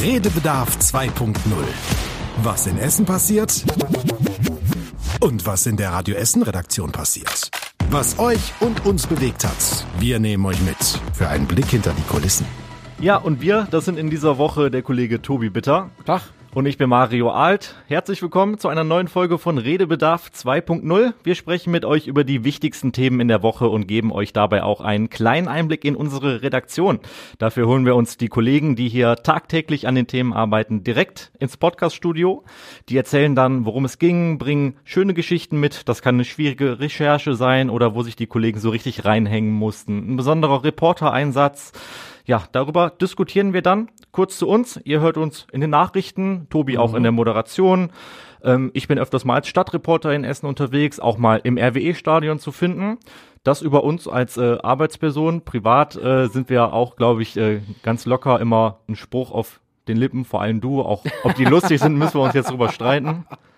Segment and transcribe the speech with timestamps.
[0.00, 1.34] Redebedarf 2.0.
[2.42, 3.62] Was in Essen passiert
[5.20, 7.50] und was in der Radio Essen Redaktion passiert.
[7.90, 9.86] Was euch und uns bewegt hat.
[9.98, 10.78] Wir nehmen euch mit
[11.12, 12.46] für einen Blick hinter die Kulissen.
[12.98, 15.90] Ja, und wir, das sind in dieser Woche der Kollege Tobi Bitter.
[16.06, 16.22] Tag.
[16.52, 17.76] Und ich bin Mario Alt.
[17.86, 21.14] Herzlich willkommen zu einer neuen Folge von Redebedarf 2.0.
[21.22, 24.64] Wir sprechen mit euch über die wichtigsten Themen in der Woche und geben euch dabei
[24.64, 26.98] auch einen kleinen Einblick in unsere Redaktion.
[27.38, 31.56] Dafür holen wir uns die Kollegen, die hier tagtäglich an den Themen arbeiten, direkt ins
[31.56, 32.42] Podcaststudio.
[32.88, 35.88] Die erzählen dann, worum es ging, bringen schöne Geschichten mit.
[35.88, 40.14] Das kann eine schwierige Recherche sein oder wo sich die Kollegen so richtig reinhängen mussten.
[40.14, 41.70] Ein besonderer Reportereinsatz.
[42.30, 43.88] Ja, darüber diskutieren wir dann.
[44.12, 44.78] Kurz zu uns.
[44.84, 47.90] Ihr hört uns in den Nachrichten, Tobi auch in der Moderation.
[48.44, 52.52] Ähm, ich bin öfters mal als Stadtreporter in Essen unterwegs, auch mal im RWE-Stadion zu
[52.52, 52.98] finden.
[53.42, 55.44] Das über uns als äh, Arbeitsperson.
[55.44, 59.58] Privat äh, sind wir auch, glaube ich, äh, ganz locker immer ein Spruch auf
[59.88, 60.82] den Lippen, vor allem du.
[60.82, 63.26] Auch ob die lustig sind, müssen wir uns jetzt drüber streiten.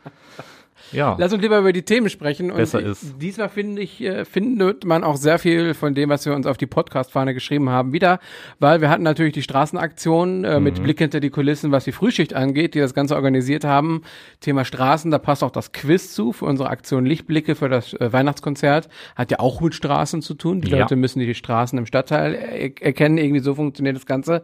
[0.92, 1.16] Ja.
[1.18, 2.50] Lass uns lieber über die Themen sprechen.
[2.50, 3.14] Und Besser ist.
[3.20, 6.56] Diesmal finde ich, äh, findet man auch sehr viel von dem, was wir uns auf
[6.56, 8.18] die Podcast-Fahne geschrieben haben, wieder,
[8.58, 12.34] weil wir hatten natürlich die Straßenaktion äh, mit Blick hinter die Kulissen, was die Frühschicht
[12.34, 14.02] angeht, die das Ganze organisiert haben.
[14.40, 18.12] Thema Straßen, da passt auch das Quiz zu für unsere Aktion Lichtblicke für das äh,
[18.12, 18.88] Weihnachtskonzert.
[19.16, 20.60] Hat ja auch mit Straßen zu tun.
[20.60, 20.78] Die Ja.
[20.80, 23.18] Leute müssen die Straßen im Stadtteil er erkennen.
[23.18, 24.42] Irgendwie so funktioniert das Ganze.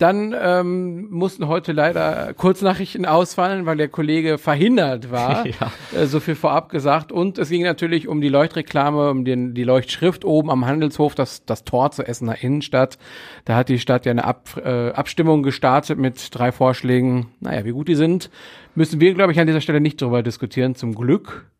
[0.00, 5.44] Dann ähm, mussten heute leider Kurznachrichten ausfallen, weil der Kollege verhindert war.
[5.50, 5.72] Ja.
[5.98, 7.12] Äh, so viel vorab gesagt.
[7.12, 11.44] Und es ging natürlich um die Leuchtreklame, um den, die Leuchtschrift oben am Handelshof, das,
[11.44, 12.98] das Tor zur Essener Innenstadt.
[13.44, 17.30] Da hat die Stadt ja eine Ab, äh, Abstimmung gestartet mit drei Vorschlägen.
[17.40, 18.30] Naja, wie gut die sind,
[18.74, 21.50] müssen wir, glaube ich, an dieser Stelle nicht drüber diskutieren, zum Glück.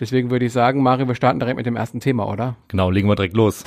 [0.00, 2.56] Deswegen würde ich sagen, Mario, wir starten direkt mit dem ersten Thema, oder?
[2.68, 3.64] Genau, legen wir direkt los.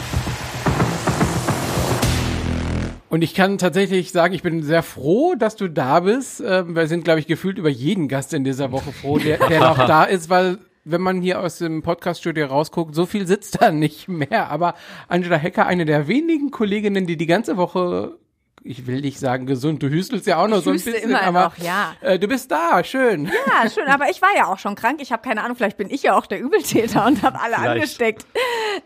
[3.13, 6.41] Und ich kann tatsächlich sagen, ich bin sehr froh, dass du da bist.
[6.43, 9.59] Ähm, wir sind, glaube ich, gefühlt über jeden Gast in dieser Woche froh, der, der
[9.59, 13.71] noch da ist, weil wenn man hier aus dem Podcaststudio rausguckt, so viel sitzt da
[13.71, 14.49] nicht mehr.
[14.49, 14.73] Aber
[15.09, 18.17] Angela Hecker, eine der wenigen Kolleginnen, die die ganze Woche,
[18.63, 21.21] ich will nicht sagen gesund, du hüstelst ja auch noch Ich so ein bisschen, immer
[21.21, 21.93] aber noch, ja.
[22.01, 23.25] äh, du bist da, schön.
[23.25, 24.99] Ja, schön, aber ich war ja auch schon krank.
[25.03, 27.69] Ich habe keine Ahnung, vielleicht bin ich ja auch der Übeltäter und habe alle Vielleicht.
[27.69, 28.25] angesteckt.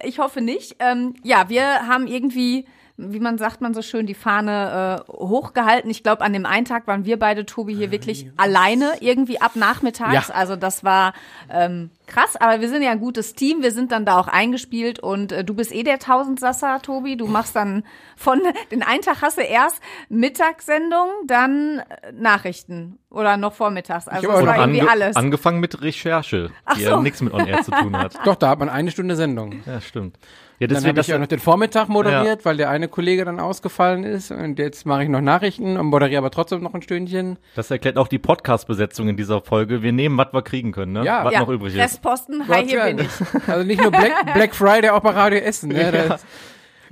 [0.03, 0.75] Ich hoffe nicht.
[0.79, 2.65] Ähm, ja, wir haben irgendwie,
[2.97, 5.89] wie man sagt man so schön, die Fahne äh, hochgehalten.
[5.89, 9.55] Ich glaube, an dem einen Tag waren wir beide, Tobi, hier wirklich alleine irgendwie ab
[9.55, 10.29] nachmittags.
[10.29, 10.33] Ja.
[10.33, 11.13] Also das war
[11.49, 13.62] ähm, krass, aber wir sind ja ein gutes Team.
[13.62, 17.18] Wir sind dann da auch eingespielt und äh, du bist eh der Tausendsasser, Tobi.
[17.18, 17.84] Du machst dann
[18.16, 18.41] von
[18.72, 24.07] den einen Tag hast du erst Mittagssendung, dann äh, Nachrichten oder noch vormittags.
[24.07, 25.16] Also hab das auch war Ange alles.
[25.16, 27.01] Angefangen mit Recherche, die ja so.
[27.01, 28.16] nichts mit On Air zu tun hat.
[28.25, 29.62] Doch, da hat man eine Stunde Sendung.
[29.66, 30.18] Ja, stimmt.
[30.59, 33.39] Ja, Dann deswegen habe ich ja noch den Vormittag moderiert, weil der eine Kollege dann
[33.39, 34.31] ausgefallen ist.
[34.31, 37.38] Und jetzt mache ich noch Nachrichten und moderiere aber trotzdem noch ein Stündchen.
[37.56, 39.84] Das erklärt auch die Podcast-Besetzung in dieser Folge.
[39.84, 41.06] Wir nehmen, was wir kriegen können, ne?
[41.06, 41.24] Ja.
[41.24, 41.96] was ja, noch übrig ist.
[41.97, 43.09] Restposten, hi, hier bin ich.
[43.47, 45.69] Also nicht nur Black, Black Friday, auch bei Radio Essen.
[45.69, 45.91] Ne?
[45.91, 46.17] Da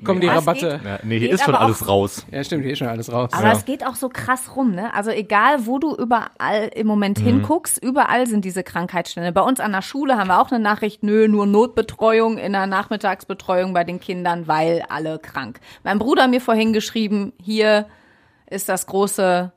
[0.04, 0.80] kommen die Ja, es Rabatte.
[0.84, 2.26] Ja, nee, hier Geht ist schon alles raus.
[2.32, 3.30] Ja, stimmt, hier ist schon alles raus.
[3.34, 3.54] Aber Ja.
[3.54, 4.94] es geht auch so krass rum, ne?
[4.94, 7.24] Also egal, wo du überall im Moment Mhm.
[7.24, 9.32] hinguckst, überall sind diese Krankheitsstände.
[9.32, 12.68] Bei uns an der Schule haben wir auch eine Nachricht, nö, nur Notbetreuung in der
[12.68, 15.60] Nachmittagsbetreuung bei den Kindern, weil alle krank.
[15.84, 17.86] Mein Bruder hat mir vorhin geschrieben, hier
[18.50, 19.52] ist das große,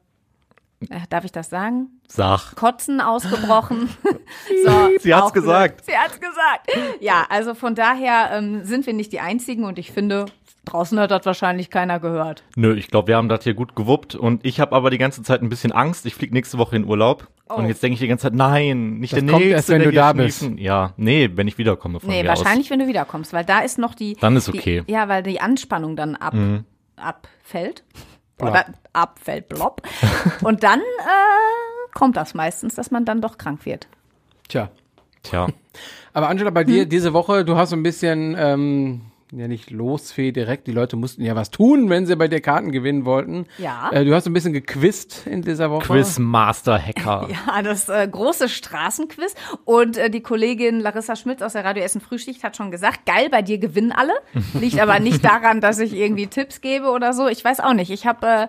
[0.89, 1.89] äh, darf ich das sagen?
[2.07, 2.55] Sag.
[2.57, 3.89] Kotzen ausgebrochen.
[4.65, 5.85] so, Sie hat's gesagt.
[5.85, 6.71] Sie hat's gesagt.
[7.01, 10.27] Ja, also von daher ähm, sind wir nicht die Einzigen und ich finde,
[10.65, 12.45] draußen hat das wahrscheinlich keiner gehört.
[12.57, 15.23] Nö, ich glaube, wir haben das hier gut gewuppt und ich habe aber die ganze
[15.23, 16.07] Zeit ein bisschen Angst.
[16.07, 19.13] Ich fliege nächste Woche in Urlaub und jetzt denke ich die ganze Zeit, nein, nicht
[19.13, 20.39] Das der kommt nächste, erst, wenn der du da bist.
[20.39, 20.59] schniefen.
[20.59, 23.79] Ja, nee, wenn ich wiederkomme von Nee, mir wahrscheinlich, wenn du wiederkommst, weil da ist
[23.79, 24.15] noch die.
[24.21, 24.83] Dann ist okay.
[24.83, 24.87] Mhm.
[24.87, 26.35] Die, ja, weil die Anspannung dann ab,
[26.97, 27.85] abfällt.
[28.41, 29.83] Oder abfällt, blob.
[30.43, 33.89] Und dann äh, kommt das meistens, dass man dann doch krank wird.
[34.49, 34.71] Tja.
[35.25, 35.49] Tja,
[36.13, 39.01] Aber Angela, bei dir diese Woche, du hast so ein bisschen, ähm,
[39.33, 42.73] ja nicht Losfee direkt, die Leute mussten ja was tun, wenn sie bei dir Karten
[42.73, 43.47] gewinnen wollten.
[43.59, 43.91] Ja.
[43.93, 45.87] Äh, du hast ein bisschen gequizt in dieser Woche.
[45.87, 47.29] Quizmaster Hacker.
[47.49, 49.35] Ja, das äh, große Straßenquiz.
[49.65, 53.29] Und äh, die Kollegin Larissa Schmitz aus der Radio Essen Frühschicht hat schon gesagt, geil,
[53.31, 54.13] bei dir gewinnen alle.
[54.55, 57.29] Liegt aber nicht daran, dass ich irgendwie Tipps gebe oder so.
[57.29, 57.91] Ich weiß auch nicht.
[57.91, 58.49] Ich habe äh,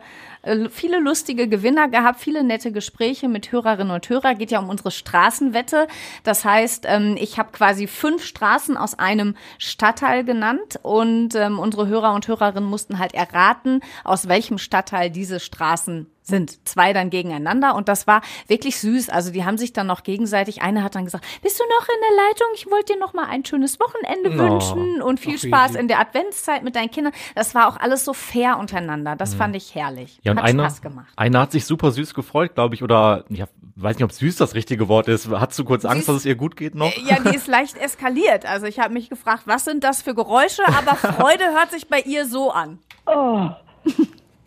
[0.69, 4.37] viele lustige Gewinner gehabt, viele nette Gespräche mit Hörerinnen und Hörern.
[4.37, 5.87] Geht ja um unsere Straßenwette.
[6.23, 11.87] Das heißt, ähm, ich habe quasi fünf Straßen aus einem Stadtteil genannt und ähm, unsere
[11.87, 17.75] Hörer und Hörerinnen mussten halt erraten, aus welchem Stadtteil diese Straßen sind zwei dann gegeneinander
[17.75, 19.09] und das war wirklich süß.
[19.09, 22.01] Also die haben sich dann noch gegenseitig, eine hat dann gesagt, bist du noch in
[22.09, 22.47] der Leitung?
[22.55, 24.37] Ich wollte dir noch mal ein schönes Wochenende Oh.
[24.37, 27.13] wünschen und viel Ach, Spaß in der Adventszeit mit deinen Kindern.
[27.35, 29.15] Das war auch alles so fair untereinander.
[29.15, 30.17] Das fand ich herrlich.
[30.17, 30.21] Mhm.
[30.23, 31.07] Ja, und hat einer, Spaß gemacht.
[31.17, 33.45] einer hat sich super süß gefreut, glaube ich, oder ja,
[33.75, 35.27] weiß nicht, ob süß das richtige Wort ist.
[35.29, 36.95] Hattest du kurz Angst, Süß- dass es ihr gut geht noch?
[36.97, 38.45] Ja, die ist leicht eskaliert.
[38.45, 40.61] Also ich habe mich gefragt, was sind das für Geräusche?
[40.67, 42.79] Aber Freude hört sich bei ihr so an.
[43.07, 43.49] Oh.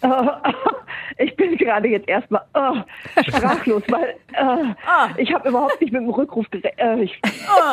[0.02, 0.28] Oh,
[1.18, 2.76] Ich bin gerade jetzt erstmal oh,
[3.22, 5.10] sprachlos, weil äh, Ah.
[5.16, 6.78] ich habe überhaupt nicht mit dem Rückruf gerechnet.
[6.80, 7.20] Äh, ich,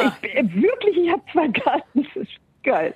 [0.04, 2.04] ich, bin- wirklich, ich habe zwei Karten.
[2.04, 2.32] Das ist
[2.64, 2.94] geil.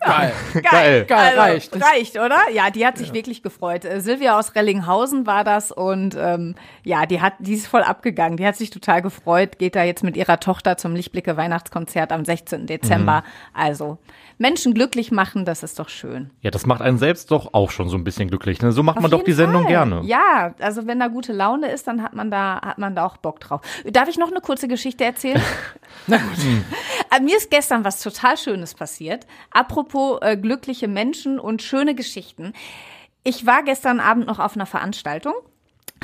[0.00, 0.32] Geil.
[0.62, 1.04] Geil.
[1.06, 1.74] Geil, reicht.
[1.74, 2.38] Das- Reicht, oder?
[2.52, 3.84] Ja, die hat sich wirklich gefreut.
[3.84, 6.54] Äh, Silvia aus Rellinghausen war das und ähm,
[6.84, 8.36] ja, die hat, die ist voll abgegangen.
[8.36, 12.24] Die hat sich total gefreut, geht da jetzt mit ihrer Tochter zum Lichtblicke Weihnachtskonzert am
[12.24, 12.66] 16.
[12.66, 13.24] Dezember.
[13.54, 13.98] Also
[14.38, 16.30] Menschen glücklich machen, das ist doch schön.
[16.42, 18.60] Ja, das macht einen selbst doch auch schon so ein bisschen glücklich.
[18.60, 18.72] Ne?
[18.72, 19.70] So macht Auf man doch die Sendung Fall.
[19.72, 20.02] gerne.
[20.04, 23.16] Ja, also wenn da gute Laune ist, dann hat man da hat man da auch
[23.16, 23.62] Bock drauf.
[23.90, 25.40] Darf ich noch eine kurze Geschichte erzählen?
[26.06, 26.26] Na gut.
[27.16, 29.26] Äh, Mir ist gestern was total Schönes passiert.
[29.50, 32.52] Apropos äh, glückliche Menschen und schöne Geschichten.
[33.24, 35.34] Ich war gestern Abend noch auf einer Veranstaltung.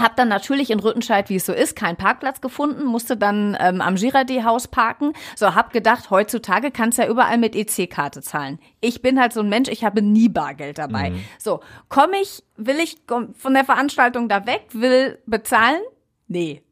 [0.01, 3.83] Hab dann natürlich in Rüttenscheid, wie es so ist, keinen Parkplatz gefunden, musste dann ähm,
[3.83, 5.13] am Girardet-Haus parken.
[5.37, 8.59] So, hab gedacht, heutzutage kannst ja überall mit EC-Karte zahlen.
[8.81, 11.13] Ich bin halt so ein Mensch, ich habe nie Bargeld dabei.
[11.39, 11.61] So,
[11.91, 15.83] komme ich, will ich komm von der Veranstaltung da weg, will bezahlen?
[16.27, 16.63] Nee.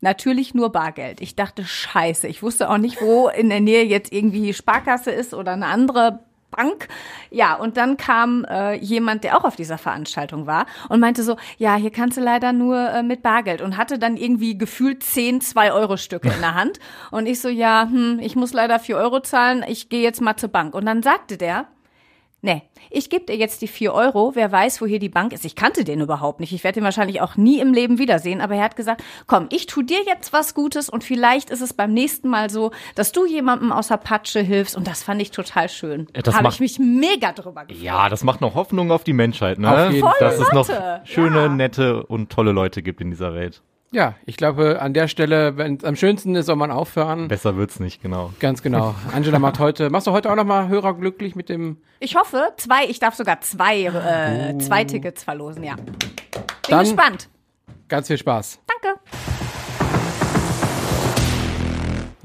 [0.00, 1.20] Natürlich nur Bargeld.
[1.20, 2.28] Ich dachte, scheiße.
[2.28, 6.20] Ich wusste auch nicht, wo in der Nähe jetzt irgendwie Sparkasse ist oder eine andere
[6.50, 6.88] Bank.
[7.30, 11.36] Ja, und dann kam äh, jemand, der auch auf dieser Veranstaltung war und meinte so,
[11.58, 15.40] ja, hier kannst du leider nur äh, mit Bargeld und hatte dann irgendwie gefühlt 10
[15.40, 16.78] 2-Euro-Stücke in der Hand.
[17.10, 20.36] Und ich so, ja, hm, ich muss leider 4 Euro zahlen, ich gehe jetzt mal
[20.36, 20.74] zur Bank.
[20.74, 21.66] Und dann sagte der,
[22.40, 24.32] Nee, ich gebe dir jetzt die vier Euro.
[24.34, 25.44] Wer weiß, wo hier die Bank ist.
[25.44, 26.52] Ich kannte den überhaupt nicht.
[26.52, 28.40] Ich werde ihn wahrscheinlich auch nie im Leben wiedersehen.
[28.40, 31.72] Aber er hat gesagt, komm, ich tu dir jetzt was Gutes und vielleicht ist es
[31.72, 34.76] beim nächsten Mal so, dass du jemandem aus der Patsche hilfst.
[34.76, 36.06] Und das fand ich total schön.
[36.12, 37.82] Das Habe ich mich mega drüber gefreut.
[37.82, 39.86] Ja, das macht noch Hoffnung auf die Menschheit, ne?
[39.86, 40.68] Auf jeden Voll Dass es noch
[41.04, 41.48] schöne, ja.
[41.48, 43.62] nette und tolle Leute gibt in dieser Welt.
[43.90, 47.28] Ja, ich glaube, an der Stelle, wenn es am schönsten ist, soll man aufhören.
[47.28, 48.32] Besser wird's nicht, genau.
[48.38, 48.94] Ganz genau.
[49.14, 52.84] Angela macht heute, machst du heute auch nochmal Hörer glücklich mit dem, Ich hoffe, zwei,
[52.86, 55.76] ich darf sogar zwei, äh, zwei Tickets verlosen, ja.
[55.76, 55.86] Bin
[56.68, 57.28] Dann- gespannt.
[57.88, 58.60] ganz viel Spaß.
[58.82, 58.98] Danke.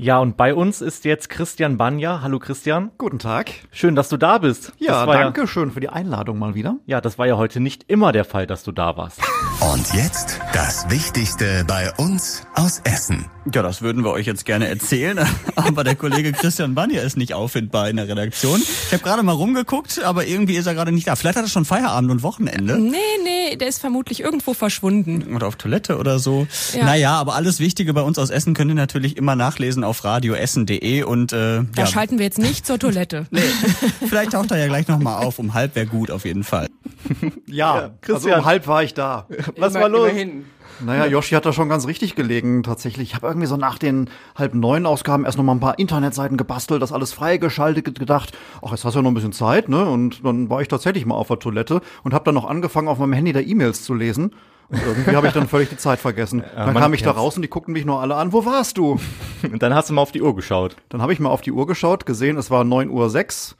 [0.03, 2.19] Ja, und bei uns ist jetzt Christian Banja.
[2.21, 2.91] Hallo Christian.
[2.97, 3.51] Guten Tag.
[3.71, 4.73] Schön, dass du da bist.
[4.77, 6.75] Ja, das war danke schön für die Einladung mal wieder.
[6.85, 9.21] Ja, das war ja heute nicht immer der Fall, dass du da warst.
[9.61, 13.29] Und jetzt das Wichtigste bei uns aus Essen.
[13.51, 15.19] Ja, das würden wir euch jetzt gerne erzählen,
[15.55, 18.61] aber der Kollege Christian Banja ist nicht auffindbar in der Redaktion.
[18.61, 21.17] Ich habe gerade mal rumgeguckt, aber irgendwie ist er gerade nicht da.
[21.17, 25.35] Vielleicht hat er schon Feierabend und Wochenende Nee, nee, der ist vermutlich irgendwo verschwunden.
[25.35, 26.47] oder auf Toilette oder so.
[26.73, 26.85] Ja.
[26.85, 31.03] Naja, aber alles Wichtige bei uns aus Essen könnt ihr natürlich immer nachlesen auf radioessen.de
[31.03, 33.25] und äh, Da ja, schalten wir jetzt nicht zur Toilette.
[33.31, 33.41] nee,
[34.07, 35.37] vielleicht taucht er ja gleich nochmal auf.
[35.37, 36.69] Um halb wäre gut auf jeden Fall.
[37.45, 38.15] Ja, Christian.
[38.35, 39.27] also um halb war ich da.
[39.57, 40.09] Was Immer- war los?
[40.09, 40.45] Immerhin.
[40.79, 43.09] Naja, Yoshi hat da schon ganz richtig gelegen, tatsächlich.
[43.09, 46.37] Ich habe irgendwie so nach den halb neun Ausgaben erst noch mal ein paar Internetseiten
[46.37, 48.31] gebastelt, das alles freigeschaltet, ge- gedacht,
[48.61, 49.85] ach, jetzt hast du ja noch ein bisschen Zeit, ne?
[49.85, 52.97] Und dann war ich tatsächlich mal auf der Toilette und habe dann noch angefangen, auf
[52.99, 54.33] meinem Handy da E-Mails zu lesen.
[54.69, 56.41] Und irgendwie habe ich dann völlig die Zeit vergessen.
[56.55, 58.77] dann man kam ich da raus und die guckten mich nur alle an, wo warst
[58.77, 58.99] du?
[59.43, 60.75] Und dann hast du mal auf die Uhr geschaut.
[60.89, 63.57] Dann habe ich mal auf die Uhr geschaut, gesehen, es war 9.06 Uhr.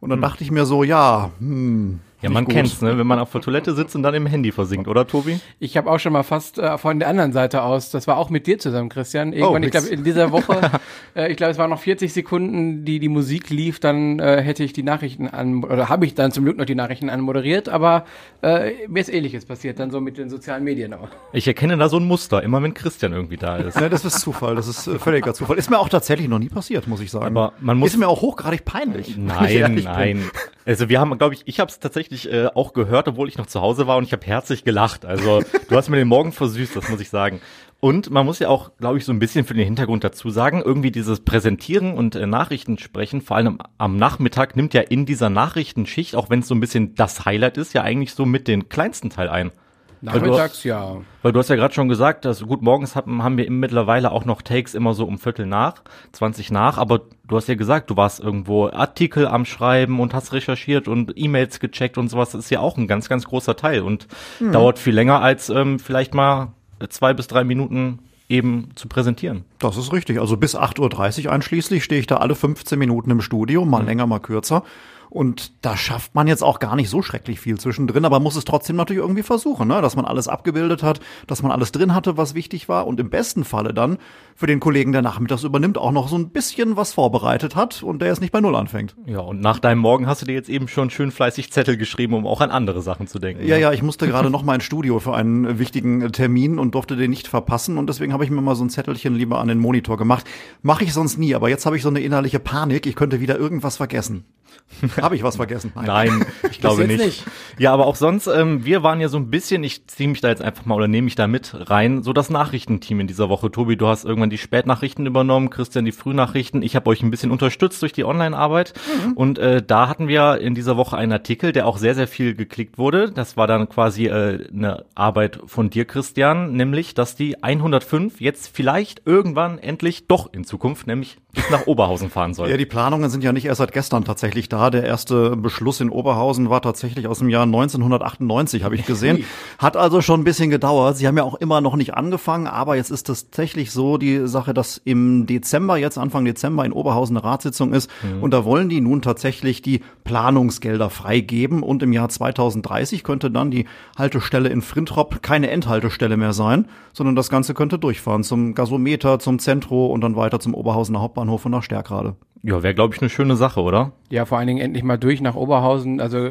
[0.00, 2.00] Und dann dachte ich mir so, ja, hm.
[2.20, 2.54] Ja, man gut.
[2.54, 2.98] kennt's, ne?
[2.98, 5.38] Wenn man auf der Toilette sitzt und dann im Handy versinkt, oder Tobi?
[5.60, 8.28] Ich habe auch schon mal fast äh, von der anderen Seite aus, das war auch
[8.28, 9.32] mit dir zusammen, Christian.
[9.32, 10.60] Irgendwann, Oh, ich glaube, in dieser Woche,
[11.14, 14.64] äh, ich glaube, es waren noch 40 Sekunden, die die Musik lief, dann äh, hätte
[14.64, 18.04] ich die Nachrichten an, oder habe ich dann zum Glück noch die Nachrichten anmoderiert, aber
[18.42, 21.08] äh, mir ist ähnliches passiert, dann so mit den sozialen Medien auch.
[21.32, 23.80] Ich erkenne da so ein Muster, immer wenn Christian irgendwie da ist.
[23.80, 25.56] Ne, das ist Zufall, das ist äh, völliger Zufall.
[25.56, 27.26] Ist mir auch tatsächlich noch nie passiert, muss ich sagen.
[27.26, 29.16] Aber man muss- ist mir auch hochgradig peinlich.
[29.16, 29.92] Nein, ehrlich bin.
[29.94, 30.30] nein.
[30.66, 33.46] Also wir haben, glaube ich, ich habe es tatsächlich äh, auch gehört, obwohl ich noch
[33.46, 35.04] zu Hause war und ich habe herzlich gelacht.
[35.04, 37.40] Also du hast mir den Morgen versüßt, das muss ich sagen.
[37.80, 40.62] Und man muss ja auch, glaube ich, so ein bisschen für den Hintergrund dazu sagen,
[40.64, 45.30] irgendwie dieses Präsentieren und äh, Nachrichten sprechen, vor allem am Nachmittag, nimmt ja in dieser
[45.30, 48.68] Nachrichtenschicht, auch wenn es so ein bisschen das Highlight ist, ja eigentlich so mit den
[48.68, 49.52] kleinsten Teil ein.
[50.00, 50.96] Weil du- Nachmittags, ja.
[51.22, 54.24] Weil du hast ja gerade schon gesagt, dass gut, morgens haben, haben wir mittlerweile auch
[54.24, 57.96] noch Takes immer so um Viertel nach, 20 nach, aber du hast ja gesagt, du
[57.96, 62.30] warst irgendwo Artikel am Schreiben und hast recherchiert und E-Mails gecheckt und sowas.
[62.30, 64.06] Das ist ja auch ein ganz, ganz großer Teil und
[64.52, 66.52] dauert viel länger als ähm, vielleicht mal
[66.90, 69.44] zwei bis drei Minuten eben zu präsentieren.
[69.58, 70.20] Das ist richtig.
[70.20, 74.06] Also bis 8.30 Uhr einschließlich stehe ich da alle 15 Minuten im Studio, mal länger,
[74.06, 74.62] mal kürzer.
[75.10, 78.44] Und da schafft man jetzt auch gar nicht so schrecklich viel zwischendrin, aber muss es
[78.44, 79.80] trotzdem natürlich irgendwie versuchen, ne?
[79.80, 83.10] dass man alles abgebildet hat, dass man alles drin hatte, was wichtig war und im
[83.10, 83.98] besten Falle dann
[84.34, 88.00] für den Kollegen, der nachmittags übernimmt, auch noch so ein bisschen was vorbereitet hat und
[88.00, 88.94] der jetzt nicht bei Null anfängt.
[89.06, 92.14] Ja, und nach deinem Morgen hast du dir jetzt eben schon schön fleißig Zettel geschrieben,
[92.14, 93.46] um auch an andere Sachen zu denken.
[93.46, 96.96] Ja, ja, ich musste gerade noch mal ins Studio für einen wichtigen Termin und durfte
[96.96, 99.58] den nicht verpassen und deswegen habe ich mir mal so ein Zettelchen lieber an den
[99.58, 100.26] Monitor gemacht.
[100.62, 103.38] Mache ich sonst nie, aber jetzt habe ich so eine innerliche Panik, ich könnte wieder
[103.38, 104.24] irgendwas vergessen.
[105.00, 105.72] Habe ich was vergessen?
[105.74, 107.04] Nein, ich glaube nicht.
[107.04, 107.24] nicht.
[107.58, 110.28] Ja, aber auch sonst, ähm, wir waren ja so ein bisschen, ich ziehe mich da
[110.28, 113.50] jetzt einfach mal oder nehme mich da mit rein, so das Nachrichtenteam in dieser Woche.
[113.50, 116.62] Tobi, du hast irgendwann die Spätnachrichten übernommen, Christian die Frühnachrichten.
[116.62, 118.74] Ich habe euch ein bisschen unterstützt durch die Online-Arbeit.
[119.14, 122.34] Und äh, da hatten wir in dieser Woche einen Artikel, der auch sehr, sehr viel
[122.34, 123.10] geklickt wurde.
[123.10, 128.54] Das war dann quasi äh, eine Arbeit von dir, Christian, nämlich, dass die 105 jetzt
[128.54, 131.18] vielleicht irgendwann endlich doch in Zukunft, nämlich
[131.50, 132.50] nach Oberhausen fahren soll.
[132.50, 134.70] Ja, die Planungen sind ja nicht erst seit gestern tatsächlich da.
[134.70, 139.24] Der erste Beschluss in Oberhausen war tatsächlich aus dem Jahr 1998, habe ich gesehen.
[139.58, 140.96] Hat also schon ein bisschen gedauert.
[140.96, 144.26] Sie haben ja auch immer noch nicht angefangen, aber jetzt ist es tatsächlich so die
[144.26, 147.90] Sache, dass im Dezember, jetzt Anfang Dezember in Oberhausen eine Ratssitzung ist
[148.20, 153.50] und da wollen die nun tatsächlich die Planungsgelder freigeben und im Jahr 2030 könnte dann
[153.50, 153.66] die
[153.96, 159.38] Haltestelle in Frintrop keine Endhaltestelle mehr sein, sondern das Ganze könnte durchfahren zum Gasometer, zum
[159.38, 162.16] Zentro und dann weiter zum Oberhausener Hauptbahnhof und nach Stärkrade.
[162.44, 163.90] Ja, wäre, glaube ich, eine schöne Sache, oder?
[164.10, 166.00] Ja, vor allen Dingen endlich mal durch nach Oberhausen.
[166.00, 166.28] Also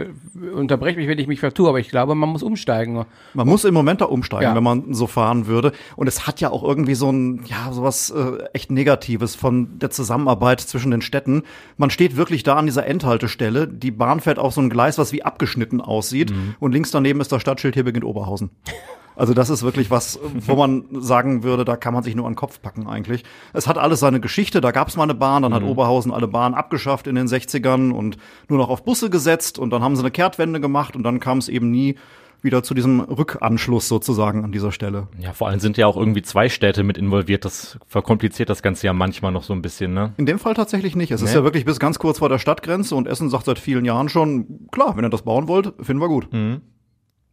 [0.56, 3.04] unterbrech mich, wenn ich mich vertue, aber ich glaube, man muss umsteigen.
[3.34, 4.56] Man muss im Moment da umsteigen, Ja.
[4.56, 5.74] wenn man so fahren würde.
[5.98, 9.89] Und es hat ja auch irgendwie so ein, ja, sowas äh, echt Negatives von der
[9.89, 11.44] Zusammenarbeit zwischen den Städten.
[11.75, 13.68] Man steht wirklich da an dieser Endhaltestelle.
[13.68, 16.34] Die Bahn fährt auf so ein Gleis, was wie abgeschnitten aussieht.
[16.62, 18.50] Und links daneben ist das Stadtschild, hier beginnt Oberhausen.
[19.18, 22.34] Also das ist wirklich was, wo man sagen würde, da kann man sich nur an
[22.34, 23.24] den Kopf packen eigentlich.
[23.52, 26.28] Es hat alles seine Geschichte, da gab es mal eine Bahn, dann hat Oberhausen alle
[26.28, 30.02] Bahnen abgeschafft in den 60ern und nur noch auf Busse gesetzt und dann haben sie
[30.04, 31.96] eine Kehrtwende gemacht und dann kam es eben nie
[32.44, 35.08] wieder zu diesem Rückanschluss sozusagen an dieser Stelle.
[35.20, 37.44] Ja, vor allem sind ja auch irgendwie zwei Städte mit involviert.
[37.46, 40.14] Das verkompliziert das Ganze ja manchmal noch so ein bisschen, ne?
[40.18, 41.10] In dem Fall tatsächlich nicht.
[41.12, 41.38] Es ist Nee.
[41.38, 44.68] ja wirklich bis ganz kurz vor der Stadtgrenze und Essen sagt seit vielen Jahren schon,
[44.72, 46.28] klar, wenn ihr das bauen wollt, finden wir gut.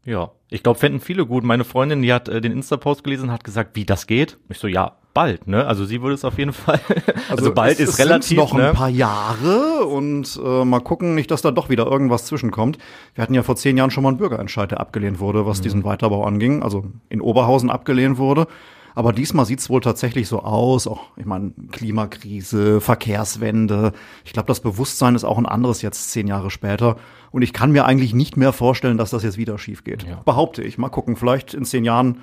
[0.05, 0.31] Ja.
[0.51, 1.45] Ich glaube, fänden viele gut.
[1.45, 4.39] Meine Freundin, die hat äh, den Insta-Post gelesen, hat gesagt, wie das geht.
[4.49, 5.67] Ich so, ja, bald, ne?
[5.67, 6.81] Also sie würde es auf jeden Fall.
[7.31, 8.69] Also, bald es- ist es relativ, noch ne?
[8.69, 12.79] ein paar Jahre und äh, mal gucken, nicht, dass da doch wieder irgendwas zwischenkommt.
[13.15, 15.83] Wir hatten ja vor zehn Jahren schon mal einen Bürgerentscheid, der abgelehnt wurde, was diesen
[15.85, 18.47] Weiterbau anging, also in Oberhausen abgelehnt wurde.
[18.95, 20.87] Aber diesmal sieht's wohl tatsächlich so aus.
[20.87, 23.93] Auch, ich meine, Klimakrise, Verkehrswende.
[24.25, 26.97] Ich glaube, das Bewusstsein ist auch ein anderes jetzt zehn Jahre später.
[27.31, 30.07] Und ich kann mir eigentlich nicht mehr vorstellen, dass das jetzt wieder schief geht.
[30.25, 30.79] Behaupte ich.
[30.79, 31.17] Mal gucken.
[31.17, 32.21] Vielleicht in zehn Jahren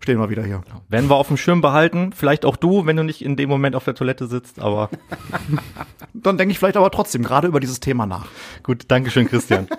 [0.00, 0.62] stehen wir wieder hier.
[0.88, 2.12] Werden wir auf dem Schirm behalten.
[2.14, 4.90] Vielleicht auch du, wenn du nicht in dem Moment auf der Toilette sitzt, aber
[6.14, 8.26] Dann denke ich vielleicht aber trotzdem gerade über dieses Thema nach.
[8.62, 9.68] gut, Dankeschön, Christian.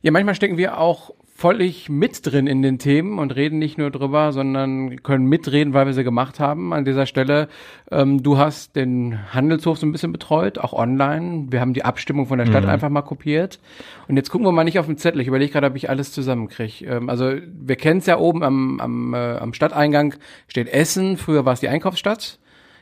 [0.00, 3.92] Ja, manchmal stecken wir auch völlig mit drin in den Themen und reden nicht nur
[3.92, 6.72] drüber, sondern können mitreden, weil wir sie gemacht haben.
[6.72, 7.46] An dieser Stelle,
[7.92, 11.46] ähm, du hast den Handelshof so ein bisschen betreut, auch online.
[11.50, 13.60] Wir haben die Abstimmung von der Stadt einfach mal kopiert.
[14.08, 15.20] Und jetzt gucken wir mal nicht auf den Zettel.
[15.20, 16.84] Ich überlege gerade, ob ich alles zusammenkriege.
[16.86, 20.14] Ähm, also wir kennen es ja oben am, am, äh, am Stadteingang
[20.48, 21.16] steht Essen.
[21.16, 22.40] Früher war es die Einkaufsstadt.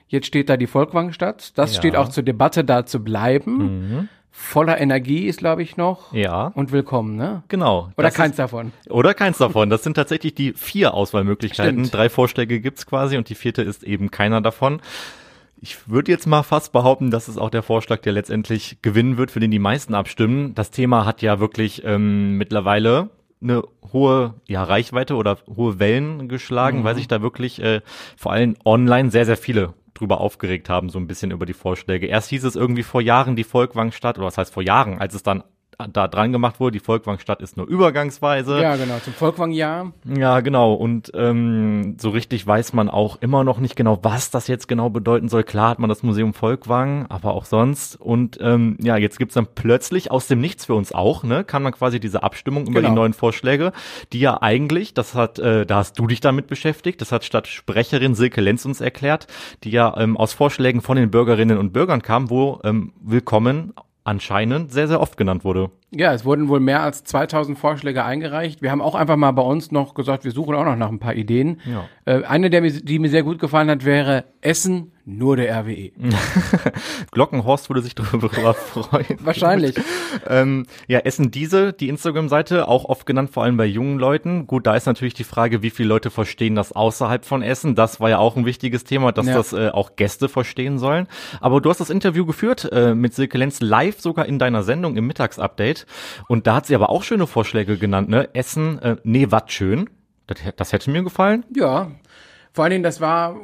[0.09, 1.59] Jetzt steht da die Volkwangstadt.
[1.59, 1.79] Das Ja.
[1.79, 4.09] steht auch zur Debatte, da zu bleiben.
[4.39, 6.13] Voller Energie ist, glaube ich, noch.
[6.13, 6.49] Ja.
[6.49, 7.43] Und willkommen, ne?
[7.49, 7.91] Genau.
[7.97, 8.71] Oder keins ist, davon.
[8.91, 9.71] Oder keins davon.
[9.71, 11.87] Das sind tatsächlich die vier Auswahlmöglichkeiten.
[11.87, 11.95] Stimmt.
[11.95, 14.81] Drei Vorschläge gibt's quasi und die vierte ist eben keiner davon.
[15.61, 19.31] Ich würde jetzt mal fast behaupten, das ist auch der Vorschlag, der letztendlich gewinnen wird,
[19.31, 20.55] für den die meisten abstimmen.
[20.55, 23.09] Das Thema hat ja wirklich ähm, mittlerweile
[23.43, 27.81] eine hohe ja, Reichweite oder hohe Wellen geschlagen, weil sich da wirklich äh,
[28.17, 32.07] vor allem online sehr, sehr viele drüber aufgeregt haben, so ein bisschen über die Vorschläge.
[32.07, 35.23] Erst hieß es irgendwie vor Jahren die Volkwangstadt, oder was heißt vor Jahren, als es
[35.23, 35.43] dann
[35.93, 38.61] da dran gemacht wurde, die Volkwangstadt ist nur übergangsweise.
[38.61, 39.93] Ja, genau, zum Volkwang-Jahr.
[40.05, 40.73] Ja, genau.
[40.75, 44.89] Und ähm, so richtig weiß man auch immer noch nicht genau, was das jetzt genau
[44.89, 45.45] bedeuten soll.
[45.45, 48.01] Klar hat man das Museum Volkwang, aber auch sonst.
[48.01, 51.63] Und ähm, ja, jetzt gibt's dann plötzlich aus dem Nichts für uns auch, ne, kann
[51.63, 52.89] man quasi diese Abstimmung über Genau.
[52.91, 53.73] die neuen Vorschläge,
[54.13, 58.15] die ja eigentlich, das hat, äh, da hast du dich damit beschäftigt, das hat Stadtsprecherin
[58.15, 59.27] Silke Lenz uns erklärt,
[59.65, 63.73] die ja ähm, aus Vorschlägen von den Bürgerinnen und Bürgern kam, wo ähm, Willkommen
[64.07, 65.71] anscheinend sehr, sehr oft genannt wurde.
[65.91, 68.63] Ja, es wurden wohl mehr als 2000 Vorschläge eingereicht.
[68.63, 70.99] Wir haben auch einfach mal bei uns noch gesagt, wir suchen auch noch nach ein
[70.99, 71.61] paar Ideen.
[71.65, 71.85] Ja.
[72.05, 75.93] Äh, eine, der mir, die mir sehr gut gefallen hat, wäre Essen Nur der RWE.
[77.13, 79.19] Glockenhorst würde sich darüber freuen.
[79.21, 79.77] Wahrscheinlich.
[80.27, 84.49] ähm, ja, Essen diese, die Instagram-Seite, auch oft genannt, vor allem bei jungen Leuten.
[84.49, 87.77] Gut, da ist natürlich die Frage, wie viele Leute verstehen das außerhalb von Essen.
[87.77, 89.35] Das war ja auch ein wichtiges Thema, dass Ja.
[89.35, 91.07] das äh, auch Gäste verstehen sollen.
[91.41, 94.97] Aber du hast das Interview geführt äh, mit Silke Lenz live sogar in deiner Sendung
[94.97, 95.87] im Mittagsupdate.
[96.29, 98.29] Und da hat sie aber auch schöne Vorschläge genannt, ne?
[98.35, 99.89] Essen, äh, nee, wat schön.
[100.27, 101.45] Das, das hätte mir gefallen.
[101.55, 101.93] Ja,
[102.53, 103.37] vor allen Dingen, das war,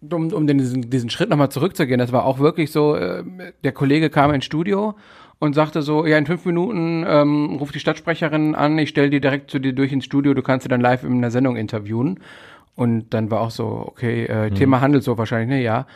[0.00, 3.24] um, um diesen, diesen Schritt nochmal zurückzugehen, das war auch wirklich so, äh,
[3.64, 4.94] der Kollege kam ins Studio
[5.38, 9.20] und sagte so, ja, in fünf Minuten ähm, ruft die Stadtsprecherin an, ich stelle die
[9.20, 12.20] direkt zu dir durch ins Studio, du kannst sie dann live in einer Sendung interviewen.
[12.74, 15.86] Und dann war auch so, okay, äh, Thema Handelshof wahrscheinlich, ne, ja.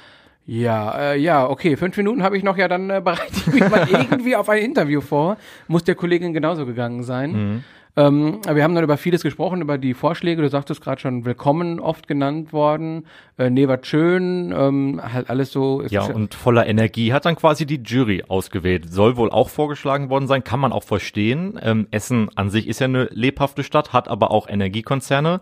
[0.45, 3.71] Ja, äh, ja, okay, fünf Minuten habe ich noch, ja, dann äh, bereite ich mich
[3.71, 5.37] mal irgendwie auf ein Interview vor.
[5.69, 7.63] Muss der Kollegin genauso gegangen sein.
[7.95, 10.41] Ähm, aber wir haben dann über vieles gesprochen, über die Vorschläge.
[10.41, 13.07] Du sagtest gerade schon, willkommen oft genannt worden.
[13.37, 15.83] Äh, nee, war schön, ähm, halt alles so.
[15.89, 18.91] Ja, ist und voller Energie hat dann quasi die Jury ausgewählt.
[18.91, 21.61] Soll wohl auch vorgeschlagen worden sein, kann man auch verstehen.
[21.63, 25.41] Ähm, Essen an sich ist ja eine lebhafte Stadt, hat aber auch Energiekonzerne,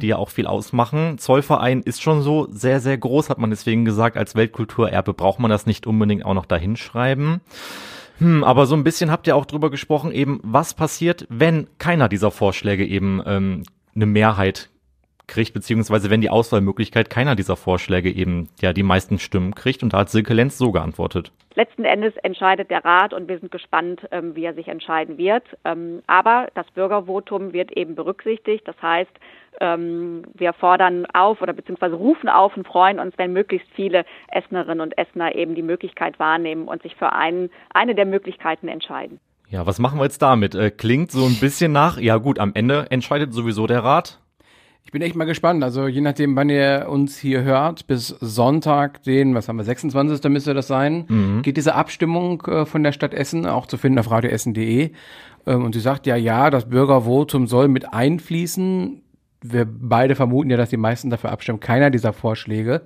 [0.00, 1.18] die ja auch viel ausmachen.
[1.18, 5.50] Zollverein ist schon so sehr, sehr groß, hat man deswegen gesagt, als Weltkulturerbe braucht man
[5.50, 7.40] das nicht unbedingt auch noch dahin schreiben.
[8.20, 12.08] Hm, aber so ein bisschen habt ihr auch drüber gesprochen, eben was passiert, wenn keiner
[12.08, 14.68] dieser Vorschläge eben ähm, eine Mehrheit
[15.26, 19.82] kriegt, beziehungsweise wenn die Auswahlmöglichkeit keiner dieser Vorschläge eben ja die meisten Stimmen kriegt.
[19.82, 21.32] Und da hat Silke Lenz so geantwortet.
[21.54, 25.42] Letzten Endes entscheidet der Rat und wir sind gespannt, ähm, wie er sich entscheiden wird.
[25.64, 28.66] Ähm, aber das Bürgervotum wird eben berücksichtigt.
[28.68, 29.10] Das heißt,
[29.60, 34.80] ähm, wir fordern auf oder beziehungsweise rufen auf und freuen uns, wenn möglichst viele Essenerinnen
[34.80, 39.18] und Essener eben die Möglichkeit wahrnehmen und sich für einen, eine der Möglichkeiten entscheiden.
[39.48, 40.54] Ja, was machen wir jetzt damit?
[40.54, 44.19] Äh, klingt so ein bisschen nach, ja gut, am Ende entscheidet sowieso der Rat.
[44.84, 45.62] Ich bin echt mal gespannt.
[45.62, 50.24] Also je nachdem, wann ihr uns hier hört, bis Sonntag, den, was haben wir, 26.
[50.30, 51.06] müsste das sein,
[51.42, 54.90] geht diese Abstimmung äh, von der Stadt Essen, auch zu finden auf radioessen.de.
[55.46, 59.02] Ähm, und sie sagt ja, ja, das Bürgervotum soll mit einfließen.
[59.42, 61.60] Wir beide vermuten ja, dass die meisten dafür abstimmen.
[61.60, 62.82] Keiner dieser Vorschläge.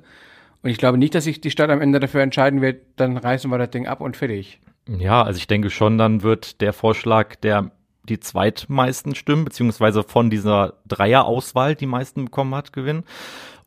[0.63, 3.51] Und ich glaube nicht, dass sich die Stadt am Ende dafür entscheiden wird, dann reißen
[3.51, 4.61] wir das Ding ab und fertig.
[4.89, 7.71] Ja, also ich denke schon, dann wird der Vorschlag, der
[8.09, 13.05] die zweitmeisten Stimmen, beziehungsweise von dieser Dreierauswahl die meisten bekommen hat, gewinnen.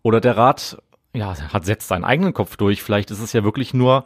[0.04, 0.78] Oder der Rat,
[1.14, 2.84] ja, hat setzt seinen eigenen Kopf durch.
[2.84, 4.06] Vielleicht ist es ja wirklich nur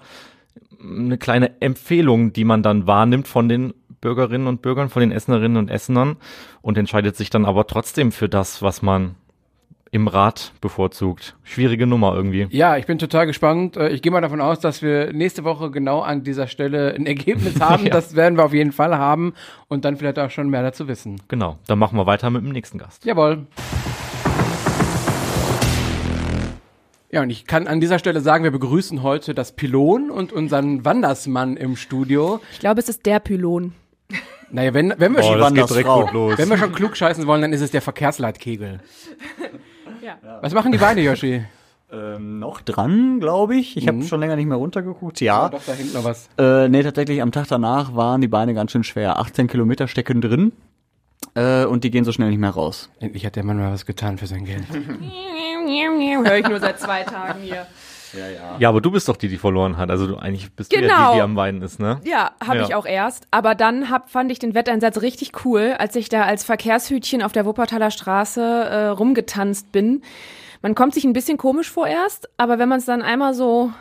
[0.81, 5.57] eine kleine Empfehlung, die man dann wahrnimmt von den Bürgerinnen und Bürgern, von den Essenerinnen
[5.57, 6.17] und Essenern
[6.61, 9.15] und entscheidet sich dann aber trotzdem für das, was man
[9.93, 11.35] im Rat bevorzugt.
[11.43, 12.47] Schwierige Nummer irgendwie.
[12.49, 13.75] Ja, ich bin total gespannt.
[13.75, 17.05] Äh, Ich gehe mal davon aus, dass wir nächste Woche genau an dieser Stelle ein
[17.05, 17.83] Ergebnis haben.
[17.85, 17.89] Ja.
[17.91, 19.33] Das werden wir auf jeden Fall haben
[19.67, 21.21] und dann vielleicht auch schon mehr dazu wissen.
[21.27, 23.03] Genau, dann machen wir weiter mit dem nächsten Gast.
[23.03, 23.45] Jawohl.
[27.11, 30.85] Ja, und ich kann an dieser Stelle sagen, wir begrüßen heute das Pylon und unseren
[30.85, 32.39] Wandersmann im Studio.
[32.53, 33.73] Ich glaube, es ist der Pylon.
[34.49, 35.41] Naja, wenn, wenn, wir Oh, schon,
[36.37, 38.79] wenn wir schon klug scheißen wollen, dann ist es der Verkehrsleitkegel.
[40.01, 40.17] Ja.
[40.41, 41.43] Was machen die Beine, Yoshi?
[41.93, 43.75] Ähm, noch dran, glaube ich.
[43.75, 45.19] Ich habe schon länger nicht mehr runtergeguckt.
[45.19, 45.49] Ja.
[45.49, 46.29] Doch, da hinten noch was.
[46.37, 49.19] Äh, nee, tatsächlich am Tag danach waren die Beine ganz schön schwer.
[49.19, 50.53] 18 Kilometer stecken drin.
[51.35, 52.89] Äh, und die gehen so schnell nicht mehr raus.
[52.99, 54.63] Endlich hat der Mann mal was getan für sein Geld.
[54.71, 57.67] Höre ich nur seit zwei Tagen hier.
[58.59, 59.89] Ja, aber du bist doch die, die verloren hat.
[59.89, 61.11] Also du eigentlich bist du ja Genau.
[61.11, 61.99] die, die am Weinen ist, ne?
[62.03, 62.63] Ja, habe Ja.
[62.65, 63.27] ich auch erst.
[63.31, 67.31] Aber dann hab, fand ich den Wetteinsatz richtig cool, als ich da als Verkehrshütchen auf
[67.31, 70.01] der Wuppertaler Straße äh, rumgetanzt bin.
[70.61, 73.71] Man kommt sich ein bisschen komisch vor erst, aber wenn man es dann einmal so,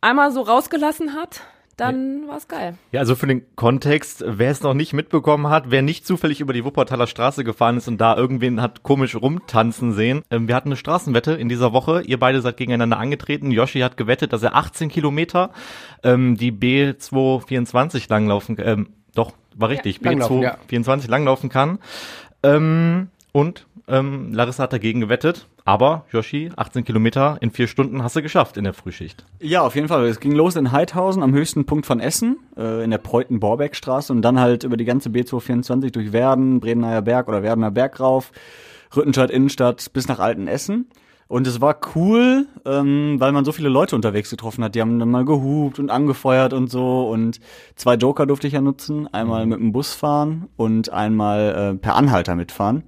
[0.00, 1.40] einmal so rausgelassen hat,
[1.80, 2.74] dann war's geil.
[2.92, 6.52] Ja, also für den Kontext, wer es noch nicht mitbekommen hat, wer nicht zufällig über
[6.52, 10.22] die Wuppertaler Straße gefahren ist und da irgendwen hat komisch rumtanzen sehen.
[10.30, 12.02] Ähm, wir hatten eine Straßenwette in dieser Woche.
[12.02, 13.50] Ihr beide seid gegeneinander angetreten.
[13.50, 15.50] Yoshi hat gewettet, dass er 18 Kilometer
[16.02, 20.58] ähm, die B224 langlaufen, ähm, doch, war richtig, langlaufen, ja.
[20.70, 21.78] B224 langlaufen kann.
[22.42, 25.46] Ähm, und ähm, Larissa hat dagegen gewettet.
[25.64, 29.24] Aber, Yoshi, 18 Kilometer in vier Stunden hast du geschafft in der Frühschicht.
[29.40, 30.06] Ja, auf jeden Fall.
[30.06, 34.22] Es ging los in Heidhausen, am höchsten Punkt von Essen, äh, in der Preuten-Borbeck-Straße und
[34.22, 38.32] dann halt über die ganze B224 durch Werden, Bredener Berg oder Werdener Berg rauf,
[38.96, 40.86] Rüttenstadt Innenstadt bis nach Altenessen.
[41.28, 44.74] Und es war cool, ähm, weil man so viele Leute unterwegs getroffen hat.
[44.74, 47.08] Die haben dann mal gehupt und angefeuert und so.
[47.08, 47.38] Und
[47.76, 49.06] zwei Joker durfte ich ja nutzen.
[49.14, 52.82] Einmal mit dem Bus fahren und einmal äh, per Anhalter mitfahren.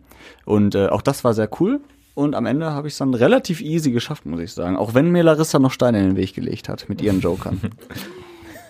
[0.44, 1.81] Und äh, auch das war sehr cool.
[2.14, 4.76] Und am Ende habe ich es dann relativ easy geschafft, muss ich sagen.
[4.76, 7.61] Auch wenn mir Larissa noch Steine in den Weg gelegt hat mit ihren Jokern.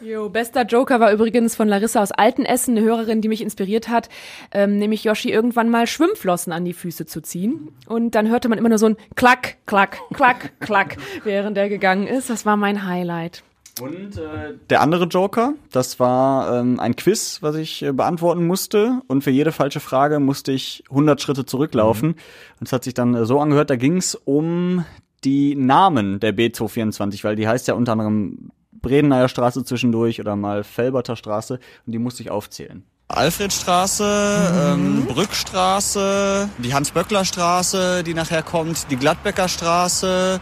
[0.04, 4.08] Jo, bester Joker war übrigens von Larissa aus Altenessen, eine Hörerin, die mich inspiriert hat,
[4.50, 7.68] ähm, nämlich Yoshi irgendwann mal Schwimmflossen an die Füße zu ziehen.
[7.86, 12.08] Und dann hörte man immer nur so ein Klack, Klack, Klack, Klack, während er gegangen
[12.08, 12.30] ist.
[12.30, 13.44] Das war mein Highlight.
[13.80, 19.00] Und äh, der andere Joker, das war ähm, ein Quiz, was ich äh, beantworten musste.
[19.06, 22.10] Und für jede falsche Frage musste ich 100 Schritte zurücklaufen.
[22.10, 22.14] Mhm.
[22.60, 24.84] Und es hat sich dann äh, so angehört, da ging es um
[25.24, 30.64] die Namen der B224, weil die heißt ja unter anderem Bredeneyer Straße zwischendurch oder mal
[30.64, 32.84] Felberter Straße und die musste ich aufzählen.
[33.08, 35.02] Alfredstraße, mhm.
[35.02, 40.40] ähm, Brückstraße, die Hans-Böckler-Straße, die nachher kommt, die Gladbecker Straße,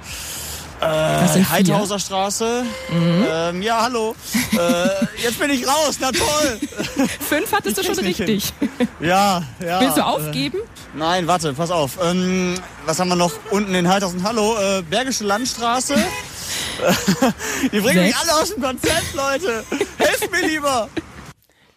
[0.80, 2.64] äh, Heidhauser Straße.
[2.90, 3.26] Mhm.
[3.30, 4.14] Ähm, ja, hallo.
[4.52, 6.60] äh, jetzt bin ich raus, na toll.
[7.20, 8.52] Fünf hattest du schon richtig.
[9.00, 9.80] Ja, ja.
[9.80, 10.58] Willst du aufgeben?
[10.58, 11.98] Äh, nein, warte, pass auf.
[12.02, 14.22] Ähm, was haben wir noch unten in Heidhausen?
[14.22, 15.94] Hallo, äh, Bergische Landstraße.
[17.72, 19.64] die bringen mich alle aus dem Konzept, Leute.
[19.98, 20.88] Helft mir lieber.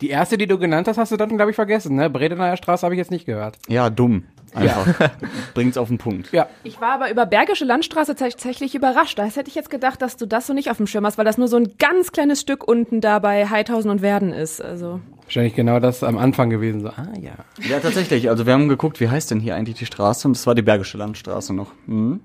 [0.01, 1.95] Die erste, die du genannt hast, hast du dann, glaube ich, vergessen.
[1.95, 2.09] Ne?
[2.09, 3.57] Bredeneyer Straße habe ich jetzt nicht gehört.
[3.67, 4.25] Ja, dumm.
[4.53, 4.99] Einfach.
[4.99, 5.11] Ja.
[5.53, 6.31] Bringt's auf den Punkt.
[6.31, 6.47] Ja.
[6.63, 9.17] Ich war aber über Bergische Landstraße tatsächlich überrascht.
[9.17, 11.25] Das hätte ich jetzt gedacht, dass du das so nicht auf dem Schirm hast, weil
[11.25, 14.61] das nur so ein ganz kleines Stück unten da bei Heidhausen und Werden ist.
[14.61, 14.99] Also.
[15.23, 16.81] Wahrscheinlich genau das am Anfang gewesen.
[16.81, 17.33] So, ah ja.
[17.67, 18.29] Ja, tatsächlich.
[18.29, 20.27] Also wir haben geguckt, wie heißt denn hier eigentlich die Straße?
[20.27, 21.71] Und das war die Bergische Landstraße noch.
[21.85, 22.19] Mhm.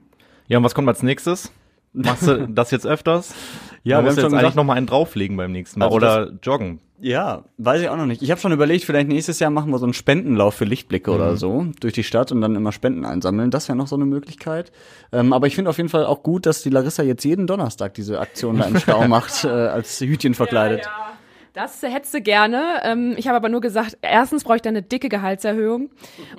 [0.48, 1.52] Ja, und was kommt als nächstes?
[1.92, 3.34] Machst du das jetzt öfters?
[3.82, 6.80] Ja, wir haben schon eigentlich noch mal einen drauflegen beim nächsten Mal also oder joggen.
[7.00, 8.22] Ja, weiß ich auch noch nicht.
[8.22, 11.16] Ich habe schon überlegt, vielleicht nächstes Jahr machen wir so einen Spendenlauf für Lichtblicke mhm.
[11.16, 13.50] oder so durch die Stadt und dann immer Spenden einsammeln.
[13.50, 14.72] Das wäre noch so eine Möglichkeit.
[15.12, 17.94] Ähm, aber ich finde auf jeden Fall auch gut, dass die Larissa jetzt jeden Donnerstag
[17.94, 20.80] diese Aktion da im Stau macht, äh, als Hütchen verkleidet.
[20.84, 21.08] Ja, ja.
[21.54, 22.82] Das hättest du gerne.
[22.84, 25.90] Ähm, ich habe aber nur gesagt, erstens brauche ich da eine dicke Gehaltserhöhung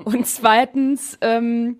[0.05, 1.77] und zweitens ähm,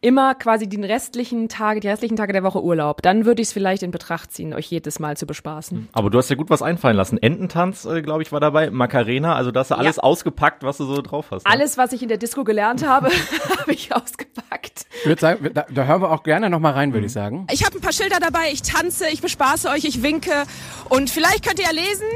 [0.00, 3.02] immer quasi den restlichen Tage, die restlichen Tage der Woche Urlaub.
[3.02, 5.88] Dann würde ich es vielleicht in Betracht ziehen, euch jedes Mal zu bespaßen.
[5.92, 7.18] Aber du hast ja gut was einfallen lassen.
[7.18, 8.70] Ententanz, äh, glaube ich, war dabei.
[8.70, 10.02] Macarena, also da hast du alles ja.
[10.02, 11.44] ausgepackt, was du so drauf hast.
[11.44, 11.52] Ne?
[11.52, 13.10] Alles, was ich in der Disco gelernt habe,
[13.58, 14.86] habe ich ausgepackt.
[15.00, 17.06] Ich würde sagen, da, da, hören wir auch gerne noch mal rein, würde mhm.
[17.06, 17.46] ich sagen.
[17.52, 20.44] Ich habe ein paar Schilder dabei, ich tanze, ich bespaße euch, ich winke
[20.88, 22.06] und vielleicht könnt ihr ja lesen.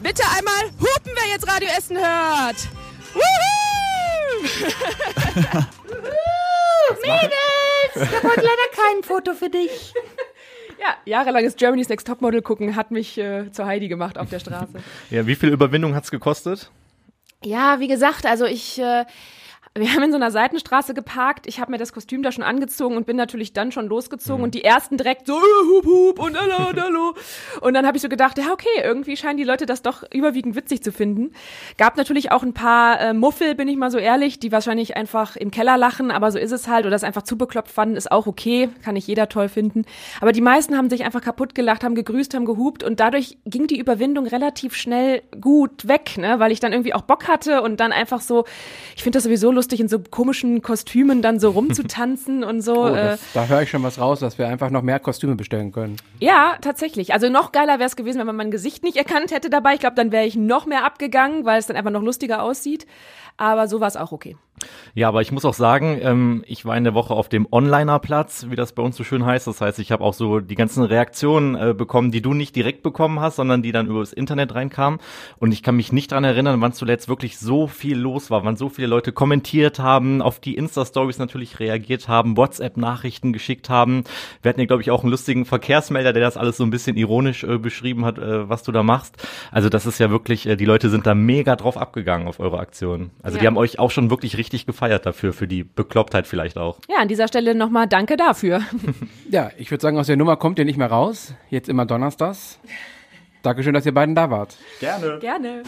[0.00, 2.56] Bitte einmal hupen, wer jetzt Radio Essen hört.
[3.14, 3.64] Woohoo!
[7.02, 8.10] Mädels!
[8.10, 9.92] Ich habe heute leider kein Foto für dich.
[10.80, 14.82] Ja, jahrelanges Germany's Next Topmodel gucken hat mich äh, zur Heidi gemacht auf der Straße.
[15.08, 16.70] Ja, wie viel Überwindung hat's gekostet?
[17.42, 19.04] Ja, wie gesagt, also ich äh,
[19.76, 21.48] wir haben in so einer Seitenstraße geparkt.
[21.48, 24.44] Ich habe mir das Kostüm da schon angezogen und bin natürlich dann schon losgezogen mhm.
[24.44, 27.14] und die ersten direkt so äh, hup hup und hallo und hallo.
[27.60, 30.54] Und dann habe ich so gedacht, ja okay, irgendwie scheinen die Leute das doch überwiegend
[30.54, 31.32] witzig zu finden.
[31.76, 35.34] Gab natürlich auch ein paar äh, Muffel, bin ich mal so ehrlich, die wahrscheinlich einfach
[35.34, 38.12] im Keller lachen, aber so ist es halt oder das einfach zu bekloppt fanden, ist
[38.12, 39.86] auch okay, kann nicht jeder toll finden.
[40.20, 43.66] Aber die meisten haben sich einfach kaputt gelacht, haben gegrüßt, haben gehupt und dadurch ging
[43.66, 47.80] die Überwindung relativ schnell gut weg, ne, weil ich dann irgendwie auch Bock hatte und
[47.80, 48.44] dann einfach so,
[48.94, 52.74] ich finde das sowieso lustig lustig, in so komischen Kostümen dann so rumzutanzen und so.
[52.84, 55.36] Oh, das, äh, da höre ich schon was raus, dass wir einfach noch mehr Kostüme
[55.36, 55.96] bestellen können.
[56.18, 57.14] Ja, tatsächlich.
[57.14, 59.74] Also noch geiler wäre es gewesen, wenn man mein Gesicht nicht erkannt hätte dabei.
[59.74, 62.86] Ich glaube, dann wäre ich noch mehr abgegangen, weil es dann einfach noch lustiger aussieht.
[63.36, 64.36] Aber so war es auch okay.
[64.94, 68.46] Ja, aber ich muss auch sagen, ähm, ich war in der Woche auf dem Onliner-Platz,
[68.50, 69.46] wie das bei uns so schön heißt.
[69.46, 72.82] Das heißt, ich habe auch so die ganzen Reaktionen äh, bekommen, die du nicht direkt
[72.82, 75.00] bekommen hast, sondern die dann über das Internet reinkamen.
[75.38, 78.56] Und ich kann mich nicht dran erinnern, wann zuletzt wirklich so viel los war, wann
[78.56, 84.04] so viele Leute kommentiert haben, auf die Insta-Stories natürlich reagiert haben, WhatsApp-Nachrichten geschickt haben.
[84.42, 86.96] Wir hatten ja, glaube ich, auch einen lustigen Verkehrsmelder, der das alles so ein bisschen
[86.96, 89.16] ironisch äh, beschrieben hat, äh, was du da machst.
[89.50, 92.60] Also das ist ja wirklich, äh, die Leute sind da mega drauf abgegangen auf eure
[92.60, 93.10] Aktion.
[93.22, 93.40] Also ja.
[93.40, 96.78] die haben euch auch schon wirklich richtig gefeiert dafür, für die Beklopptheit vielleicht auch.
[96.88, 98.62] Ja, an dieser Stelle nochmal danke dafür.
[99.30, 101.34] ja, ich würde sagen, aus der Nummer kommt ihr nicht mehr raus.
[101.50, 102.58] Jetzt immer donnerstags.
[103.42, 104.56] Dankeschön, dass ihr beiden da wart.
[104.80, 105.18] Gerne.
[105.18, 105.62] Gerne.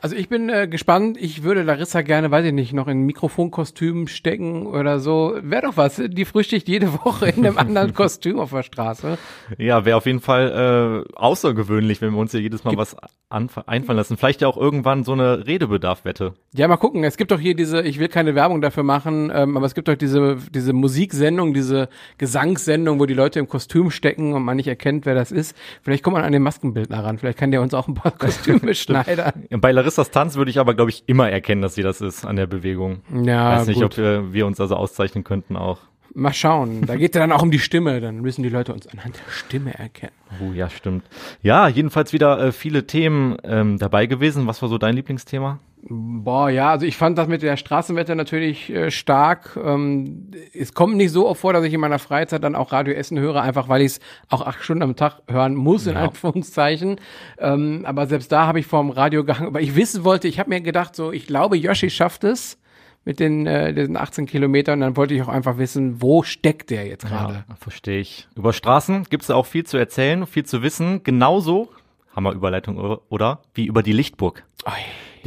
[0.00, 1.16] Also ich bin äh, gespannt.
[1.20, 5.36] Ich würde Larissa gerne, weiß ich nicht, noch in ein Mikrofonkostüm stecken oder so.
[5.42, 6.00] Wäre doch was.
[6.04, 9.18] Die frühstückt jede Woche in einem anderen Kostüm auf der Straße.
[9.56, 12.96] Ja, wäre auf jeden Fall äh, außergewöhnlich, wenn wir uns hier jedes Mal Gibt was
[13.30, 14.16] einfallen lassen.
[14.16, 16.34] Vielleicht ja auch irgendwann so eine Redebedarf-Wette.
[16.54, 17.02] Ja, mal gucken.
[17.04, 19.88] Es gibt doch hier diese, ich will keine Werbung dafür machen, ähm, aber es gibt
[19.88, 24.68] doch diese, diese Musiksendung, diese Gesangssendung, wo die Leute im Kostüm stecken und man nicht
[24.68, 25.56] erkennt, wer das ist.
[25.82, 27.18] Vielleicht kommt man an den Maskenbildner ran.
[27.18, 29.44] Vielleicht kann der uns auch ein paar Kostüme schneidern.
[29.50, 32.26] Bei Larissa Larissas Tanz würde ich aber, glaube ich, immer erkennen, dass sie das ist
[32.26, 33.00] an der Bewegung.
[33.24, 33.84] Ja, Weiß nicht, gut.
[33.92, 35.78] ob wir, wir uns also auszeichnen könnten auch.
[36.14, 36.82] Mal schauen.
[36.86, 37.98] Da geht es dann auch um die Stimme.
[38.02, 40.12] Dann müssen die Leute uns anhand der Stimme erkennen.
[40.42, 41.04] Oh ja, stimmt.
[41.40, 44.46] Ja, jedenfalls wieder äh, viele Themen ähm, dabei gewesen.
[44.46, 45.58] Was war so dein Lieblingsthema?
[45.82, 49.56] Boah, ja, also ich fand das mit der Straßenwetter natürlich äh, stark.
[49.62, 52.94] Ähm, es kommt nicht so oft vor, dass ich in meiner Freizeit dann auch Radio
[52.94, 56.04] Essen höre, einfach weil ich es auch acht Stunden am Tag hören muss, in Ja.
[56.04, 56.96] Anführungszeichen.
[57.38, 60.50] Ähm, aber selbst da habe ich vorm Radio gehangen, weil ich wissen wollte, ich habe
[60.50, 62.58] mir gedacht, so, ich glaube, Yoshi schafft es
[63.04, 64.80] mit den, äh, diesen 18 Kilometern.
[64.80, 67.44] Dann wollte ich auch einfach wissen, wo steckt der jetzt gerade?
[67.48, 68.28] Ja, verstehe ich.
[68.34, 71.02] Über Straßen gibt es auch viel zu erzählen, viel zu wissen.
[71.04, 71.68] Genauso,
[72.14, 73.40] Hammer Überleitung, oder- oder?
[73.54, 74.44] Wie über die Lichtburg.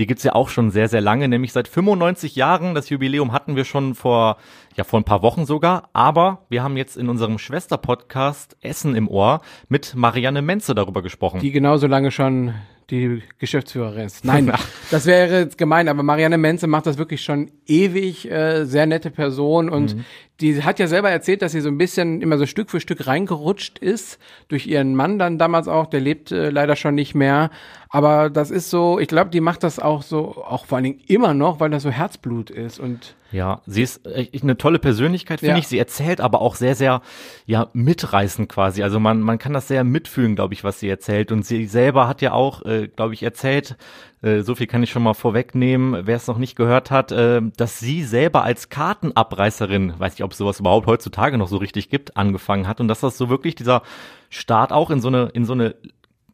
[0.01, 2.73] Die gibt's ja auch schon sehr, sehr lange, nämlich seit 95 Jahren.
[2.73, 4.37] Das Jubiläum hatten wir schon vor,
[4.75, 5.89] ja, vor ein paar Wochen sogar.
[5.93, 11.39] Aber wir haben jetzt in unserem Schwester-Podcast Essen im Ohr mit Marianne Menze darüber gesprochen.
[11.39, 12.55] die genauso lange schon
[12.89, 14.25] die Geschäftsführerin ist.
[14.25, 14.51] Nein,
[14.89, 19.11] das wäre jetzt gemein, aber Marianne Menze macht das wirklich schon ewig, äh, sehr nette
[19.11, 20.05] Person und Mhm.
[20.41, 23.07] Die hat ja selber erzählt, dass sie so ein bisschen immer so Stück für Stück
[23.07, 27.49] reingerutscht ist, durch ihren Mann dann damals auch, der lebt äh, leider schon nicht mehr,
[27.89, 31.01] aber das ist so, ich glaube, die macht das auch so, auch vor allen Dingen
[31.07, 35.39] immer noch, weil das so Herzblut ist und Ja, sie ist echt eine tolle Persönlichkeit,
[35.41, 35.57] finde Ja.
[35.59, 35.67] ich.
[35.67, 37.01] Sie erzählt aber auch sehr, sehr,
[37.45, 38.83] ja, mitreißend quasi.
[38.83, 41.31] Also man, man kann das sehr mitfühlen, glaube ich, was sie erzählt.
[41.31, 43.75] Und sie selber hat ja auch, äh, glaube ich, erzählt,
[44.21, 47.41] äh, so viel kann ich schon mal vorwegnehmen, wer es noch nicht gehört hat, äh,
[47.57, 51.89] dass sie selber als Kartenabreißerin, weiß nicht, ob es sowas überhaupt heutzutage noch so richtig
[51.89, 52.79] gibt, angefangen hat.
[52.79, 53.81] Und dass das so wirklich dieser
[54.29, 55.75] Start auch in so eine, in so eine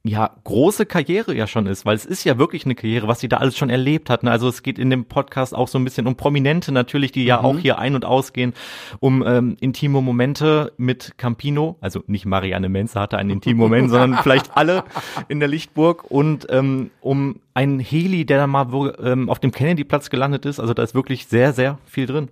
[0.08, 3.28] ja, große Karriere ja schon ist, weil es ist ja wirklich eine Karriere, was sie
[3.30, 4.24] da alles schon erlebt hat.
[4.24, 4.32] Ne?
[4.32, 7.40] Also es geht in dem Podcast auch so ein bisschen um Prominente natürlich, die ja
[7.40, 7.46] Mhm.
[7.46, 8.54] auch hier ein- und ausgehen,
[9.00, 14.18] um ähm, intime Momente mit Campino, also nicht Marianne Menze hatte einen intimen Moment, sondern
[14.24, 14.84] vielleicht alle
[15.28, 19.52] in der Lichtburg und ähm, um einen Heli, der da mal wo, ähm, auf dem
[19.52, 20.60] Kennedy-Platz gelandet ist.
[20.60, 22.30] Also da ist wirklich sehr, sehr viel drin.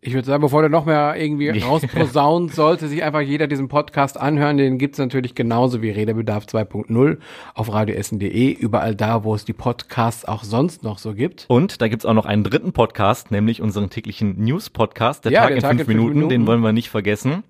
[0.00, 4.16] Ich würde sagen, bevor der noch mehr irgendwie rausposaunt, sollte sich einfach jeder diesen Podcast
[4.18, 4.56] anhören.
[4.56, 7.18] Den gibt's natürlich genauso wie Redebedarf 2.0
[7.54, 11.46] auf radioessen.de, überall da, wo es die Podcasts auch sonst noch so gibt.
[11.48, 15.48] Und da gibt's auch noch einen dritten Podcast, nämlich unseren täglichen News-Podcast, der, Ja, Tag,
[15.48, 16.46] der in Tag fünf in fünf Minuten, den Minuten.
[16.46, 17.42] wollen wir nicht vergessen.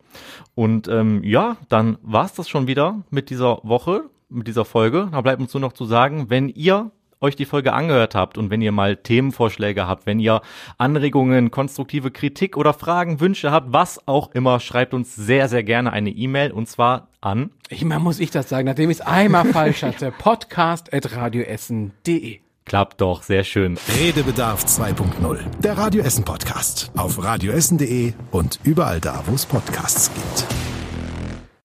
[0.54, 5.08] Und ähm, ja, dann war's das schon wieder mit dieser Woche, mit dieser Folge.
[5.12, 8.50] Da bleibt uns nur noch zu sagen, wenn ihr euch die Folge angehört habt und
[8.50, 10.42] wenn ihr mal Themenvorschläge habt, wenn ihr
[10.76, 15.92] Anregungen, konstruktive Kritik oder Fragen, Wünsche habt, was auch immer, schreibt uns sehr, sehr gerne
[15.92, 17.50] eine E-Mail und zwar an
[17.82, 20.12] mal muss ich das sagen, nachdem ich es einmal falsch hatte.
[20.12, 22.40] Podcast at radioessen.de.
[22.64, 23.78] Klappt doch, sehr schön.
[23.98, 25.38] Redebedarf 2.0.
[25.60, 26.92] Der Radio Essen Podcast.
[26.96, 30.77] Auf radioessen.de und überall da, wo es Podcasts gibt.